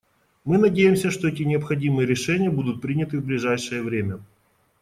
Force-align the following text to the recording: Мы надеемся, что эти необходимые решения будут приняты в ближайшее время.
Мы 0.45 0.57
надеемся, 0.57 1.11
что 1.11 1.27
эти 1.27 1.43
необходимые 1.43 2.07
решения 2.07 2.49
будут 2.49 2.81
приняты 2.81 3.19
в 3.19 3.23
ближайшее 3.23 3.83
время. 3.83 4.19